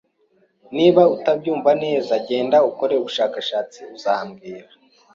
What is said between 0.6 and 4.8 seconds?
Niba utabyumva neza, genda ukore ubushakashatsi uzambwira